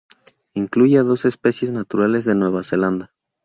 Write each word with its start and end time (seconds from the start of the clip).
Incluye 0.55 0.97
a 0.97 1.03
dos 1.03 1.25
especies 1.25 1.71
naturales 1.71 2.25
de 2.25 2.33
Nueva 2.33 2.63
Zelanda. 2.63 3.11